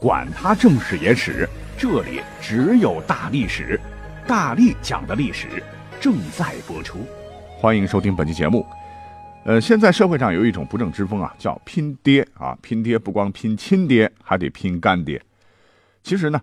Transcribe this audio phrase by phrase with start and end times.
[0.00, 1.48] 管他正史野史。
[1.78, 3.78] 这里只有大历史，
[4.26, 5.62] 大力讲的历史
[6.00, 7.06] 正在播出，
[7.58, 8.66] 欢迎收听本期节目。
[9.44, 15.20] 呃，现在社会上有一种不正之风啊，叫拼爹啊，拼爹不光拼亲爹，还得拼干爹。
[16.02, 16.40] 其实呢，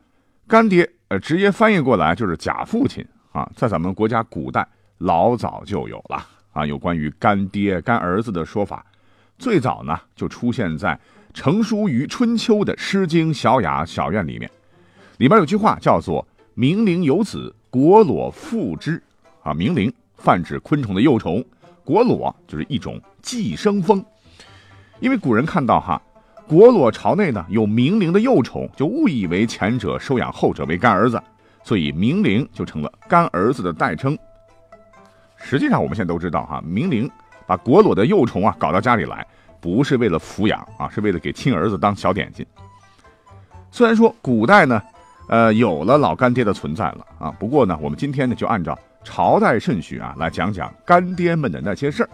[0.47, 4.67] 干爹呃直接翻译过来就是假父亲啊，在咱们国家古代
[4.99, 8.85] 老早就有了啊，有关于干爹干儿子的说法，
[9.39, 10.97] 最早呢就出现在
[11.33, 14.49] 成书于春秋的《诗经·小雅·小苑》里面。
[15.17, 16.25] 里边有句话叫做
[16.55, 19.01] “冥灵有子，果裸复之”，
[19.41, 21.43] 啊，冥灵泛指昆虫的幼虫，
[21.83, 24.03] 果裸就是一种寄生蜂。
[24.99, 25.99] 因为古人看到哈
[26.47, 31.21] 果裸巢内呢有冥灵的幼虫，就误以为前者收养后者为干儿子，
[31.63, 34.17] 所以冥灵就成了干儿子的代称。
[35.35, 37.09] 实际上我们现在都知道哈，冥灵
[37.47, 39.25] 把果裸的幼虫啊搞到家里来，
[39.63, 42.45] 不是为了抚养啊，是为了给亲儿子当小点心。
[43.71, 44.79] 虽然说古代呢。
[45.29, 47.31] 呃，有了老干爹的存在了啊。
[47.39, 52.09] 不过呢，我们今天呢就按照朝代顺序啊来讲讲干爹们的那些事儿。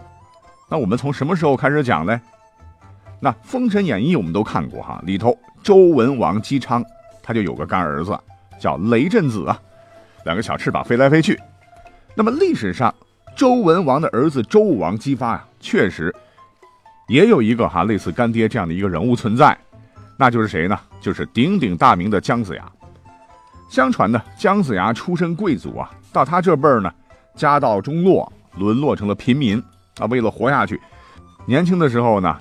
[0.70, 2.18] 那我们从什么时候开始讲呢？
[3.18, 6.84] 那《封神演义》我们都看过哈，里头周文王姬昌
[7.20, 8.16] 他就有个干儿子
[8.60, 9.60] 叫雷震子啊，
[10.24, 11.38] 两个小翅膀飞来飞去。
[12.14, 12.94] 那么历史上
[13.34, 16.14] 周文王的儿子周武王姬发呀，确实
[17.10, 19.58] 也有一个哈类似干爹这样的一个人物存在，
[20.16, 20.78] 那就是谁呢？
[21.00, 22.64] 就是鼎鼎大名的姜子牙。
[23.68, 26.88] 相传呢，姜子牙出身贵族啊，到他这辈儿呢，
[27.34, 29.60] 家道中落，沦落成了平民
[29.98, 30.06] 啊。
[30.06, 30.80] 为了活下去，
[31.46, 32.38] 年轻的时候呢，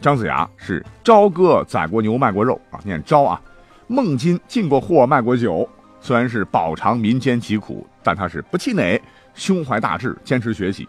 [0.00, 3.40] 姜子牙是朝歌宰过牛，卖过肉啊，念朝啊；
[3.86, 5.68] 孟津进过货，卖过酒。
[6.00, 9.00] 虽然是饱尝民间疾苦，但他是不气馁，
[9.34, 10.88] 胸怀大志，坚持学习，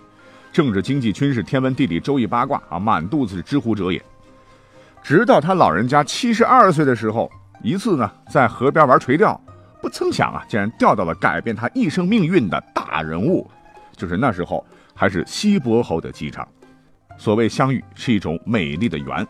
[0.52, 4.02] 政治、经济、军事、天文、地理、周易、八卦啊，满肚子是知乎者也。
[5.02, 7.32] 直到他老人家七十二岁的时候，
[7.64, 9.40] 一次呢，在河边玩垂钓。
[9.82, 13.50] 不曾想啊，竟然钓到了改变他一生命运的大人物，
[13.96, 16.46] 就是那时候还是西伯侯的姬昌。
[17.18, 19.26] 所谓相遇是一种美丽的缘，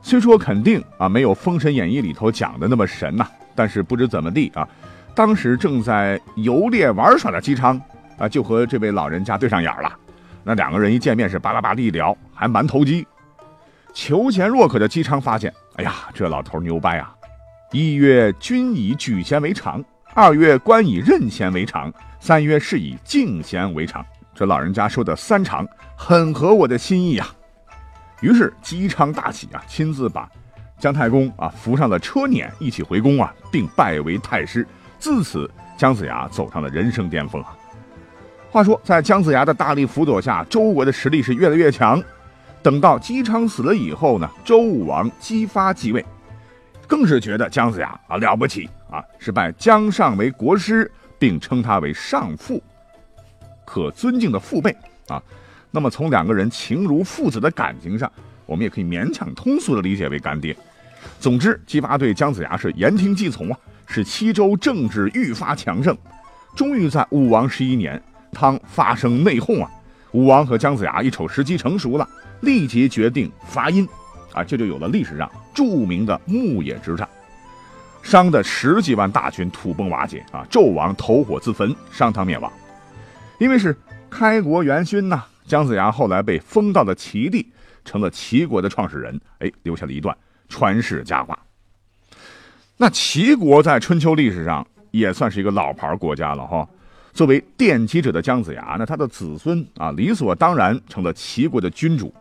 [0.00, 4.66] 虽说肯定啊没有《封神演义》里头讲的那么神呐，但是不知怎么地啊，
[5.14, 7.78] 当时正在游猎玩耍的姬昌
[8.16, 9.92] 啊，就和这位老人家对上眼了。
[10.44, 13.06] 那两个人一见面是巴拉巴拉一聊，还蛮投机。
[13.94, 17.14] 求贤若渴的姬昌发现，哎呀，这老头牛掰啊！
[17.72, 24.04] 一曰君以举贤为常，二曰官以任贤为常，三曰是以敬贤为常。
[24.34, 25.66] 这老人家说的三常
[25.96, 27.28] 很合我的心意啊。
[28.20, 30.28] 于是姬昌大喜啊，亲自把
[30.78, 34.66] 姜太公啊扶上了车辇，一起回宫啊，并拜为太师。
[34.98, 37.54] 自此，姜子牙走上了人生巅峰啊。
[38.52, 42.00] 话说，在姜子牙的大力辅佐下，周国的实力是越来越强。
[42.62, 46.04] 等到姬昌死了以后呢，周武王姬发继位。
[46.86, 52.62] 更是觉得姜子牙啊了不起啊，是拜姜尚为国师，并称他为上父，
[53.64, 54.76] 可尊敬的父辈
[55.08, 55.22] 啊。
[55.70, 58.12] 那么从两个人情如父子的感情上，
[58.44, 60.54] 我们也可以勉强通俗的理解为干爹。
[61.18, 65.96] 总之，姬发对姜子牙是言听计从啊，使西周政治愈发强盛。
[66.54, 68.00] 终于在武王十一年，
[68.32, 69.70] 汤发生内讧啊，
[70.12, 72.08] 武王和姜子牙一瞅时机成熟了，
[72.40, 73.86] 立即决定伐殷。
[74.32, 77.06] 啊，这就有了历史上著名的牧野之战，
[78.02, 82.50] 商的十几万大军土崩瓦解啊，纣王投火自焚，商汤灭亡。
[83.38, 83.76] 因为是
[84.08, 87.52] 开国元勋呐，姜子牙后来被封到了齐地，
[87.84, 90.16] 成了齐国的创始人，哎，留下了一段
[90.48, 91.38] 传世佳话。
[92.78, 96.66] 那齐国在春秋历史上也算是一个老牌国家了哈。
[97.12, 102.12] 作为奠基者的姜子牙，那他的子孙啊，理所当然成了齐国的君主。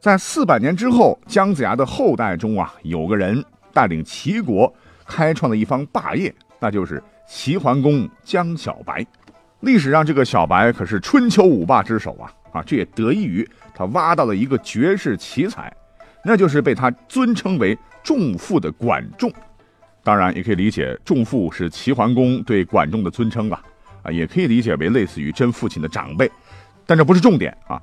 [0.00, 4.72] 在四百年之后，姜子牙的后代中啊，有个人带领齐国
[5.06, 9.06] 开创了一方霸业，那就是齐桓公姜小白。
[9.60, 12.62] 历史上这个小白可是春秋五霸之首啊啊！
[12.62, 15.70] 这也得益于他挖到了一个绝世奇才，
[16.24, 19.30] 那就是被他尊称为仲父的管仲。
[20.02, 23.62] 当然，也可以理解仲父是齐桓公对管仲的尊称了啊，
[24.02, 26.30] 啊也可以理解为类似于真父亲的长辈，
[26.86, 27.80] 但这不是重点啊。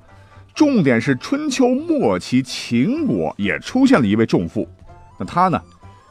[0.54, 4.68] 重点是春秋末期秦国也出现了一位重父，
[5.16, 5.62] 那他呢，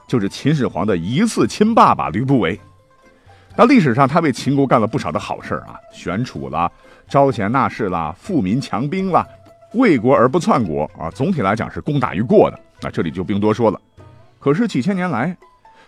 [0.07, 2.57] 就是秦始皇的疑似亲爸爸吕不韦。
[3.57, 6.71] 那历史上他为秦国干了不少的好事啊，选楚啦，
[7.10, 9.27] 招贤纳士啦，富民强兵啦，
[9.74, 11.10] 为国而不篡国啊。
[11.10, 13.81] 总体来讲是功大于过的，那这里就不用多说了。
[14.39, 15.36] 可是几千年来，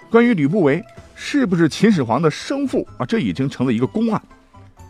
[0.10, 0.84] 关于吕不韦
[1.14, 4.20] 是不是秦始皇的生父啊，这已经成了一个公案。《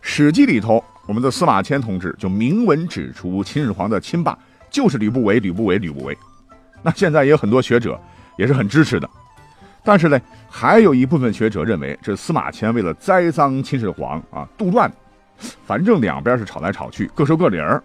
[0.00, 4.38] 史记》里头，我们的司马迁同志就明文指出，秦始皇的亲爸
[4.70, 6.16] 就是吕不韦，吕不韦，吕不韦。
[6.82, 7.98] 那现在也有很多学者
[8.36, 9.08] 也是很支持的。
[9.82, 10.20] 但是呢，
[10.50, 14.90] 还有一部分学者认为，这司马迁为了栽赃秦始皇啊，杜撰。
[15.64, 17.82] 反正两边是吵来吵去，各说各理儿。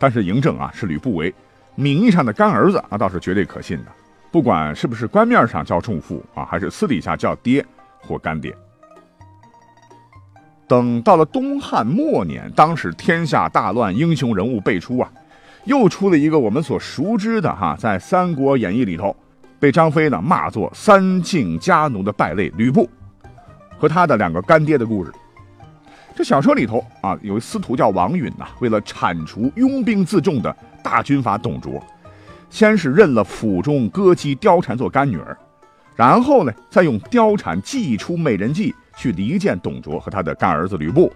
[0.00, 1.32] 但是嬴政啊，是吕不韦
[1.76, 3.92] 名义上的干儿子，那倒是绝对可信的。
[4.30, 7.64] 不管是不是官面上叫重父啊，还是私底下叫爹
[8.00, 8.54] 或干爹。
[10.66, 15.10] 等到了东汉末年，当时天下大乱，英雄人物辈出啊，
[15.64, 19.14] 又出了一个我们所熟知的哈，在《三国演义》里头。
[19.60, 22.88] 被张飞呢骂作三晋家奴的败类吕布，
[23.76, 25.12] 和他的两个干爹的故事。
[26.14, 31.82] 这小说里头啊，有一司徒叫王允呐，为了铲除拥兵自重的大军阀董卓，
[32.50, 35.36] 先是认了府中歌姬貂蝉做干女儿，
[35.94, 41.12] 然后呢，再用貂蝉祭出美人计去离间董卓和他的干儿子吕布，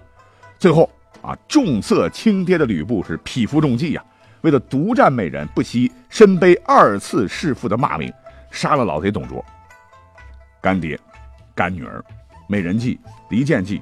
[0.58, 0.88] 最后
[1.23, 4.05] 啊，重色轻爹的吕布是匹夫中计呀，
[4.43, 8.12] 为了独占美人，不惜身背二次弑父的骂名。
[8.50, 9.43] 杀了老贼董卓，
[10.61, 11.00] 干爹、
[11.55, 12.05] 干女儿、
[12.46, 13.00] 美人计、
[13.31, 13.81] 离间计，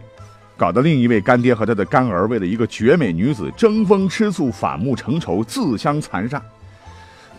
[0.57, 6.41] 搞得另一位干爹和他的干儿为了一个绝美女子争风吃醋、反目成仇、自相残杀。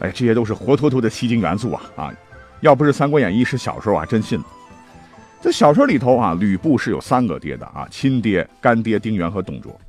[0.02, 1.82] 哎，这些都是活脱脱的吸金元素啊！
[1.96, 2.14] 啊，
[2.60, 4.46] 要不是《三国演义》是小说，我还真信了。
[5.42, 9.80] 这小说里头啊，吕布是有三个爹的啊，亲爹、干爹丁原和董卓。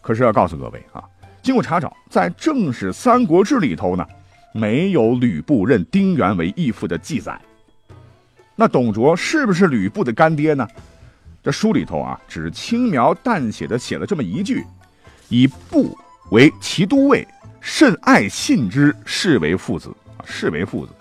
[0.00, 1.04] 可是要告诉各位啊，
[1.42, 4.06] 经过查找，在正史《三国志》里头呢。
[4.54, 7.40] 没有吕布认丁原为义父的记载，
[8.54, 10.68] 那董卓是不是吕布的干爹呢？
[11.42, 14.62] 这书里头啊，只轻描淡写的写了这么一句
[15.30, 15.96] ：“以布
[16.32, 17.26] 为骑都尉，
[17.62, 19.88] 甚爱信之，视为父子
[20.18, 20.92] 啊，视为父子，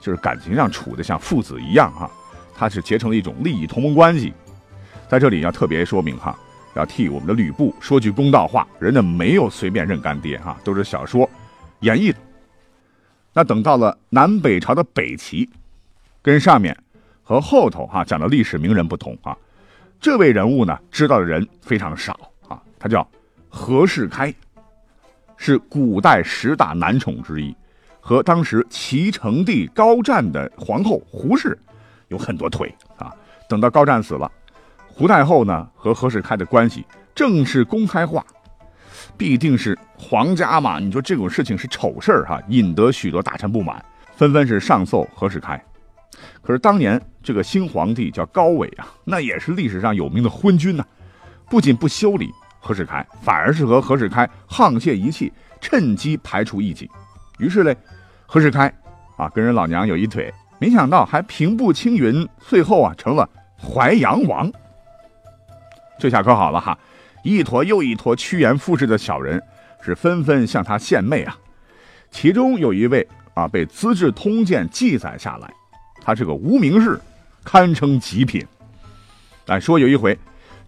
[0.00, 2.10] 就是感情上处的像父子一样哈。
[2.56, 4.32] 他是结成了一种利益同盟关系。
[5.06, 6.36] 在这里要特别说明哈，
[6.74, 11.28] 要替我们的吕布说句公道话，人家没有随便认干爹哈，都是小说
[11.80, 12.18] 演绎的。”
[13.34, 15.48] 那等到了南北朝的北齐，
[16.22, 16.76] 跟上面
[17.22, 19.36] 和后头哈讲的历史名人不同啊，
[20.00, 22.18] 这位人物呢知道的人非常少
[22.48, 23.06] 啊，他叫
[23.48, 24.34] 何世开，
[25.38, 27.56] 是古代十大男宠之一，
[28.00, 31.56] 和当时齐成帝高湛的皇后胡氏
[32.08, 33.14] 有很多腿啊。
[33.48, 34.30] 等到高湛死了，
[34.86, 38.22] 胡太后呢和何世开的关系正式公开化。
[39.16, 40.78] 必定是皇家嘛？
[40.78, 43.82] 你说这种事情是丑事儿哈，引得许多大臣不满，
[44.14, 45.60] 纷纷是上奏何世开。
[46.42, 50.84] 可是当年这个新皇帝叫高纬啊，那也是历史上有名的昏君呐，
[51.48, 56.90] 不仅不修理何世开，反而是和何世开沆瀣一气，趁机排除异己。
[57.38, 57.76] 于是嘞，
[58.26, 58.72] 何世开
[59.16, 64.50] 啊跟人老娘有一腿，没想到还平步青云，最后啊成了淮阳王。
[65.98, 66.78] 这下可好了哈。
[67.24, 69.42] 一坨又一坨趋炎附势的小人
[69.82, 71.36] 是纷纷向他献媚啊，
[72.10, 75.52] 其中有一位啊被《资治通鉴》记载下来，
[76.00, 76.98] 他是个无名氏，
[77.44, 78.46] 堪称极品。
[79.44, 80.16] 但说有一回，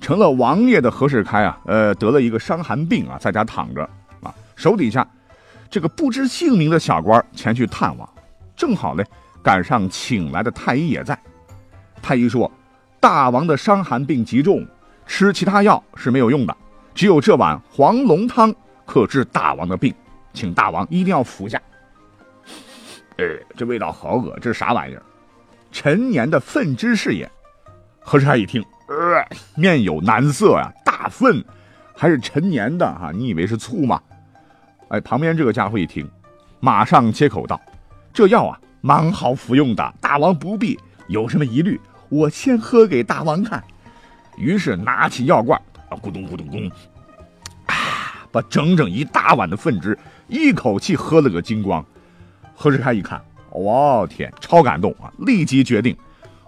[0.00, 3.82] 成了王爷的何世开啊，呃得了一个伤寒病啊，在家躺着
[4.22, 5.06] 啊，手底下
[5.70, 8.08] 这个不知姓名的小官前去探望，
[8.56, 9.04] 正好呢
[9.42, 11.18] 赶上请来的太医也在。
[12.02, 12.50] 太医说，
[12.98, 14.66] 大王的伤寒病极重。
[15.06, 16.56] 吃其他药是没有用的，
[16.94, 18.54] 只有这碗黄龙汤
[18.86, 19.92] 可治大王的病，
[20.32, 21.60] 请大王一定要服下。
[23.16, 23.24] 呃，
[23.56, 25.02] 这味道好恶，这是啥玩意儿？
[25.72, 27.28] 陈年的粪汁是也。
[27.98, 31.44] 何世开一听，呃，面有难色呀，大粪，
[31.94, 33.12] 还是陈年的哈？
[33.14, 34.02] 你以为是醋吗？
[34.88, 36.10] 哎，旁边这个家伙一听，
[36.58, 37.60] 马上接口道
[38.12, 43.62] ：“这药啊，蛮好服用的，大王不必有什么疑虑，我先喝给大王看。”
[44.36, 45.56] 于是拿起药罐，
[45.88, 46.68] 啊，咕咚咕咚咚，
[47.66, 51.84] 啊，把整整一大碗的粪汁一口气喝了个精光。
[52.56, 55.12] 何世开一看，我天，超感动啊！
[55.18, 55.96] 立即决定，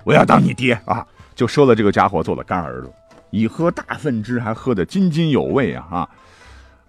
[0.02, 1.06] 我要当你爹啊！
[1.42, 2.92] 就收了这个家伙做了干儿子。
[3.30, 5.84] 一喝大粪汁还喝得津津有味啊！
[5.90, 6.08] 啊，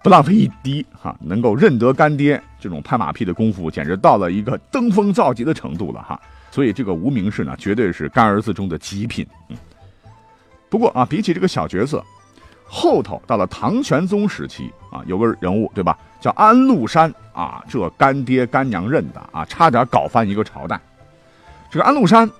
[0.00, 6.20] 不浪费一滴哈，能够认得干爹，这种拍马屁的功夫简直到了一个登峰造极的程度了哈！
[6.52, 9.26] 所以这个无名氏呢，绝对是干儿子中的极品。
[9.48, 9.56] 嗯。
[10.68, 12.00] 不过啊，比起这个小角色，
[12.64, 20.80] 后头到了唐玄宗时期啊，有个人物对吧，叫安禄山啊，这干爹干娘认的啊，差点搞翻一个朝代。
[21.72, 22.30] 这个安禄山，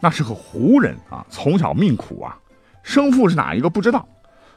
[0.00, 2.36] 那是个胡人啊，从小命苦啊，
[2.82, 4.08] 生父是哪一个不知道，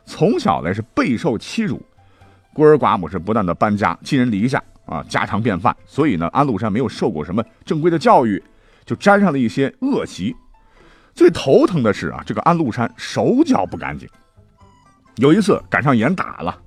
[0.06, 1.82] 从小呢是备受欺辱，
[2.54, 5.76] 孤儿寡母是不断的搬家，寄人篱下啊，家常便饭。
[5.86, 8.42] 所以呢，安禄山没有受过什么正规的教育，
[8.86, 10.36] 就沾上了一些恶习。
[11.14, 14.10] 最头疼的是啊，这个安禄山手脚不干净。
[15.18, 16.58] 有一次赶上严打了，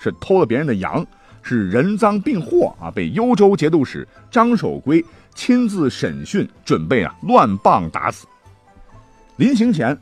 [0.00, 1.06] 是偷了别人的羊，
[1.42, 8.26] 是人赃并获啊，被幽州节度使张守珪亲自审讯，准备啊乱棒打死。
[9.36, 9.98] 临行前，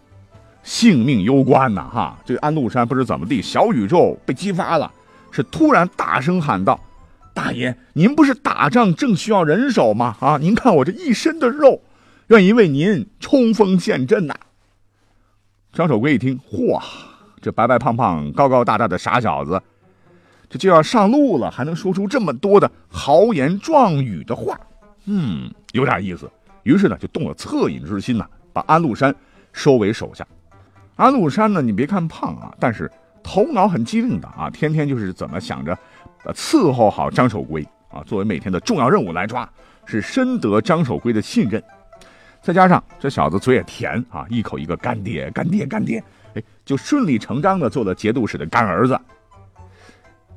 [0.63, 1.89] 性命攸关呐！
[1.93, 4.93] 哈，这个安禄山不知怎么地，小宇宙被激发了，
[5.31, 6.79] 是突然大声喊道
[7.33, 10.17] ：“大爷，您不是打仗正需要人手吗？
[10.21, 11.81] 啊，您看我这一身的肉。”
[12.29, 14.35] 愿意为您冲锋陷阵呐！
[15.73, 16.81] 张守珪一听，嚯，
[17.41, 19.61] 这白白胖胖、高高大大的傻小子，
[20.51, 24.59] 这就要上路了，还能说出这么多的豪言壮语的话，
[25.05, 26.29] 嗯，有点意思。
[26.65, 29.15] 于是呢，就动了恻隐之心呐，把安禄山
[29.53, 30.27] 收为手下。
[30.97, 32.91] 安禄山呢，你别看胖啊，但是
[33.23, 35.79] 头脑很机灵的啊，天天就是怎么想着，
[36.25, 39.49] 呃，伺候好张守珪啊，作为每天的重要任务来抓，
[39.87, 41.63] 是深得张守珪的信任。
[42.43, 46.03] 再加上这小子嘴也甜啊，一口一个干爹干爹干爹，
[46.35, 48.99] 哎，就顺理成章的做了节度使的干儿子。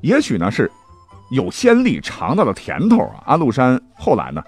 [0.04, 0.70] 也许呢是
[1.30, 3.22] 有先例，尝到了甜头啊。
[3.24, 4.44] 安禄山后来呢，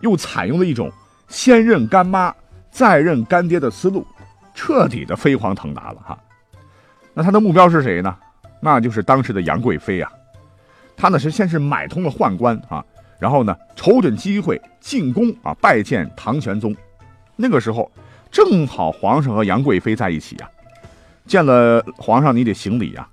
[0.00, 0.92] 又采用了一种
[1.26, 2.34] 先认干妈
[2.70, 4.06] 再认干爹的思路，
[4.54, 6.18] 彻底的飞黄腾达了哈。
[7.14, 8.14] 那他的目标是谁呢？
[8.60, 10.12] 那就是当时的杨贵妃啊。
[10.98, 12.84] 他呢是先是买通了宦官啊，
[13.18, 16.76] 然后呢瞅准机会进宫啊，拜见唐玄宗。
[17.36, 17.90] 那个时候，
[18.30, 20.50] 正好皇上和杨贵妃在一起啊，
[21.24, 23.08] 见了皇上你得行礼啊。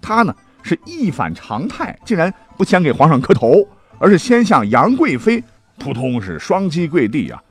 [0.00, 0.32] 他呢
[0.62, 3.66] 是一反常态，竟然不先给皇上磕头，
[3.98, 5.42] 而是先向杨贵妃
[5.78, 7.42] 扑通是双膝跪地啊，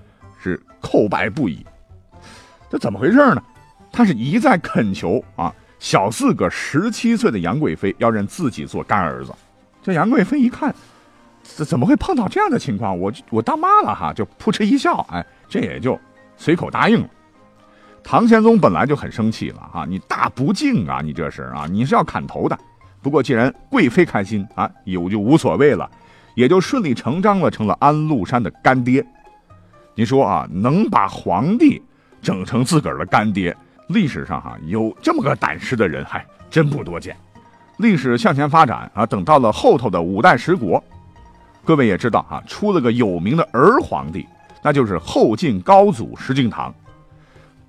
[0.41, 1.65] 是叩拜不已。
[2.69, 3.43] 这怎么回事呢？
[3.91, 9.33] 他是一再恳求啊，小四个十七岁的杨贵妃要认自己做干儿子。
[9.83, 10.73] 这杨贵妃一看，
[11.43, 12.97] 怎怎么会碰到这样的情况？
[12.97, 15.99] 我我当妈了哈，就扑哧一笑，哎，这也就。
[16.37, 17.09] 随口答应了，
[18.03, 19.85] 唐玄宗本来就很生气了啊！
[19.87, 21.01] 你大不敬啊！
[21.03, 21.67] 你这是啊！
[21.69, 22.57] 你是要砍头的。
[23.01, 25.89] 不过既然贵妃开心啊，有就无所谓了，
[26.35, 29.05] 也就顺理成章了，成了安禄山的干爹。
[29.95, 31.81] 你说啊，能把皇帝
[32.21, 33.55] 整成自个儿的干爹，
[33.87, 37.15] 历史上哈有这么个胆识的人还真不多见。
[37.77, 40.83] 历史向前发展啊，等到了后头的五代十国，
[41.65, 44.25] 各位也知道啊，出了个有名的儿皇帝。
[44.63, 46.71] 那就是后晋高祖石敬瑭，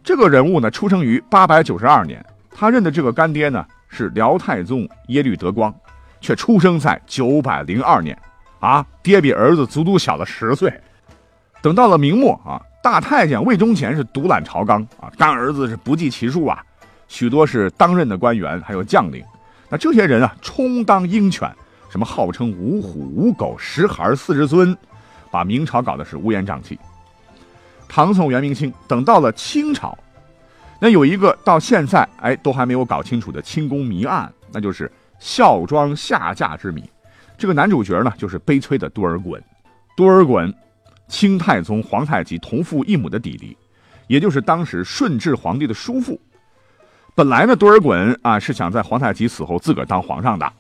[0.04, 2.22] 这个人物呢，出生于八百九十二年。
[2.54, 5.72] 他认的这个干爹呢是辽太宗耶律德光，
[6.20, 8.18] 却出生在九百零二年，
[8.58, 10.72] 啊，爹比儿子足足小了十岁。
[11.60, 16.64] 等到了明末啊，大太监魏忠贤是独揽朝纲啊，干儿子是不计其数啊，
[17.06, 19.22] 许多是当任的官员还有将领。
[19.68, 21.48] 那这些人啊，充当鹰犬，
[21.90, 24.76] 什么号称五虎五狗十孩四十孙。
[25.30, 26.78] 把明朝搞的是乌烟瘴气。
[27.88, 29.96] 唐宋元明清，等到了清朝，
[30.78, 36.82] 那有一个到现在哎都还没有搞清楚的清宫谜案，那就是孝庄下嫁之谜。
[37.36, 39.40] 这个男主角呢，就是悲催的多尔衮。
[39.96, 40.52] 多尔衮，
[41.08, 43.56] 清太宗皇太极同父异母的弟弟，
[44.06, 46.20] 也就是当时顺治皇帝的叔父。
[47.14, 50.50] 本来呢，多尔衮啊是想在皇太极死后自个儿当皇上的。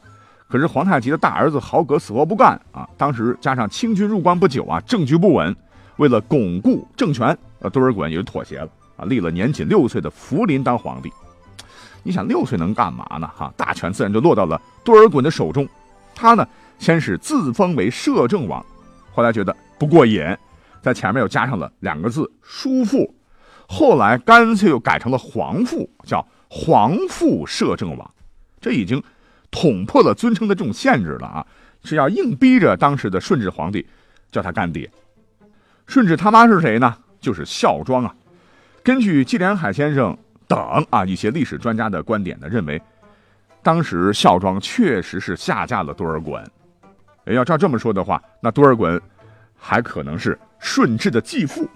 [0.48, 2.86] 可是皇太极的大儿子豪格死活不干啊！
[2.98, 5.56] 当时加上清军入关不久啊，政局不稳，
[5.96, 8.68] 为了巩固政权，呃，多尔衮也就妥协了
[9.04, 11.12] 立了年仅六岁的福临当皇帝。
[12.02, 13.30] 你想六岁能干嘛呢？
[13.36, 15.68] 哈，大权自然就落到了多尔衮的手中。
[16.14, 16.46] 他呢，
[16.78, 18.64] 先是自封为摄政王，
[19.12, 20.22] 后来觉得不过瘾，
[20.80, 23.14] 在前面又加上了两个字“叔父”，
[23.68, 28.10] 后来干脆又改成了皇父，叫皇父摄政王。
[28.60, 29.02] 这已经。
[29.54, 31.46] 捅破了尊称的这种限制了啊，
[31.84, 33.86] 是要硬逼着当时的顺治皇帝
[34.30, 34.90] 叫他干爹。
[35.86, 36.96] 顺治他妈是谁呢？
[37.20, 38.14] 就是孝庄啊。
[38.82, 40.16] 根据纪连海先生
[40.48, 40.58] 等
[40.90, 42.80] 啊一些历史专家的观点呢，认为
[43.62, 46.44] 当时孝庄确实是下嫁了多尔衮。
[47.26, 49.00] 要照这么说的话，那多尔衮
[49.56, 51.68] 还可能是顺治的继父。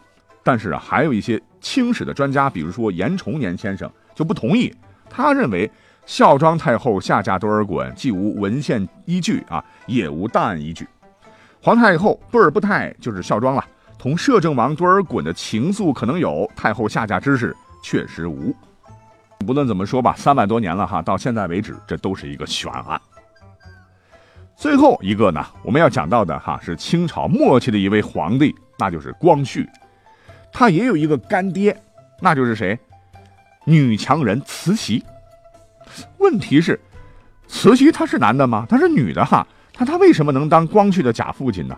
[0.42, 4.74] 但是啊，还有一些清史的专家，比如说严崇年先生就不同意，
[5.08, 5.70] 他认为。
[6.08, 10.86] 孝庄太后下嫁多尔衮，既无文献依据啊，也无档案依据。
[11.60, 13.64] 皇太后多尔不泰就是孝庄了，
[13.98, 18.54] 同摄政王多尔衮的情愫可能有，太后下嫁之事确实无。
[19.46, 23.00] 不论怎么说吧，三百多年了哈，到现在为止，这都是一个悬案。
[24.54, 29.68] 最后一个呢，我们要讲到的哈，是清朝末期的一位皇帝，那就是光绪。
[30.52, 31.76] 他也有一个干爹，
[32.20, 32.78] 那就是谁？
[33.64, 35.04] 女强人慈禧。
[36.18, 36.80] 问题是，
[37.46, 38.66] 慈禧她是男的吗？
[38.68, 39.46] 她是女的哈。
[39.78, 41.76] 那她为什么能当光绪的假父亲呢？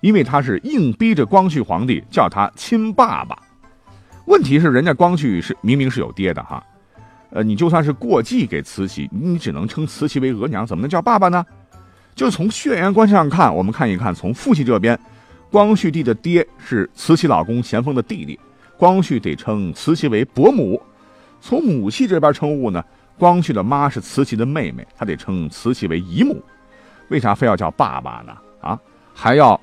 [0.00, 3.38] 因为他是硬逼着光绪皇帝叫他亲爸爸。
[4.26, 6.62] 问题是，人家光绪是明明是有爹的哈。
[7.30, 11.44] 呃，你就算是过继给慈禧，你只能称慈禧为额娘，怎么能叫爸爸呢？
[12.14, 14.98] 就从血缘关系上看，我们看一看，从父系这边，
[15.50, 18.38] 光绪帝的爹是慈禧老公咸丰的弟弟，
[18.76, 20.76] 光绪得称慈禧为伯母；
[21.40, 22.82] 从母系这边称呼呢，
[23.18, 26.42] 光绪的妈是慈禧的妹妹，他得称慈禧为姨母。
[27.08, 28.36] 为啥非要叫爸爸呢？
[28.60, 28.78] 啊，
[29.14, 29.58] 还要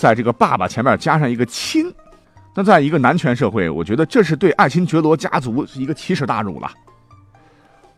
[0.00, 1.92] 在这个爸爸前面加上一个亲？
[2.54, 6.70] 那在一个男权社会，我觉得这是对爱新觉罗家族是一个奇耻大辱了。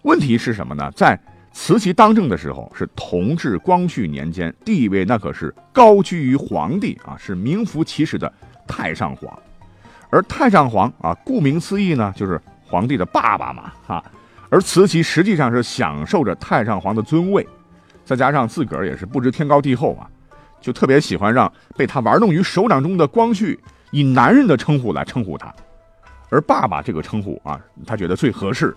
[0.03, 0.91] 问题是什么呢？
[0.97, 1.17] 在
[1.53, 8.31] 慈禧当政的时候，是同治、光绪年间，地位那可是高居于皇帝啊，是名副其实的
[8.67, 9.39] 太上皇。
[10.11, 14.05] 而太上皇啊，顾名思义呢，就是皇帝的爸爸嘛，哈。
[14.51, 17.47] 而慈禧实际上是享受着太上皇的尊位，
[18.05, 20.11] 再加上自个儿也是不知天高地厚啊，
[20.63, 25.53] 就特别喜欢让被他玩弄于手掌中的光绪以男人的称呼来称呼他，
[26.31, 28.75] 而爸爸这个称呼啊，他觉得最合适。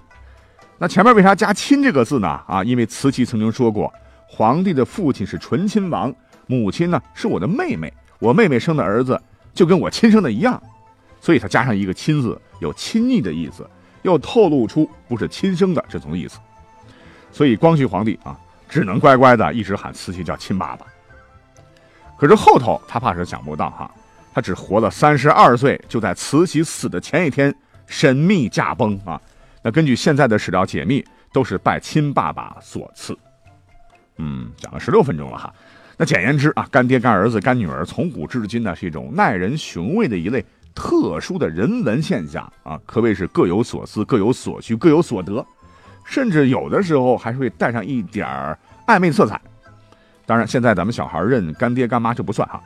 [0.77, 2.27] 那前面为啥加“亲”这个字呢？
[2.47, 3.93] 啊，因为慈禧曾经说过，
[4.27, 6.13] 皇帝的父亲是醇亲王，
[6.47, 9.17] 母亲呢是我的妹妹，我妹妹生的儿子
[9.53, 10.61] 就跟我亲生的一样，
[11.21, 13.65] 所以他加上一个“亲”字，有亲昵的意思，
[14.01, 16.39] 又透露出不是亲生的这种意思。
[17.31, 18.37] 所以光绪皇帝啊，
[18.67, 20.85] 只能乖乖的一直喊慈禧叫亲爸爸。
[22.17, 23.91] 可是后头他怕是想不到哈，
[24.33, 27.53] 他只活了三十二岁，就在慈禧死的前一天
[27.87, 29.19] 神秘驾崩啊。
[29.61, 31.03] 那根据现在的史料解密，
[31.33, 33.17] 都是拜亲爸爸所赐。
[34.17, 35.53] 嗯，讲了十六分钟了哈。
[35.97, 40.43] 那简言之啊，干爹、干儿子、干女儿，从古至今呢，是一种耐人寻味的一类
[40.73, 45.45] 特殊的人文现象啊，可谓是各有所思、各有所需、各有所得，
[46.05, 48.27] 甚至有的时候还是会带上一点
[48.87, 49.39] 暧昧色彩。
[50.25, 52.61] 当然，现在咱们小孩认干爹干妈就不算哈。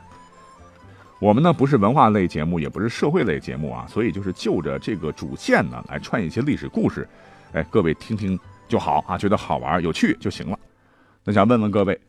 [1.18, 7.06] 我们呢不是文化类节目，也不是社会类节目啊，所以就是就着这个主线呢来串一些历史故事，
[7.52, 10.58] 哎，各位听听就好啊，觉得好玩有趣就行了。
[11.22, 12.00] 那想问问各位，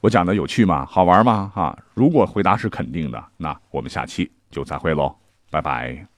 [0.00, 0.86] 我讲的有趣吗？
[0.86, 1.50] 好玩吗？
[1.52, 5.12] 哈，如果回答是肯定的，那我们下期就再会喽，
[5.50, 6.15] 拜拜。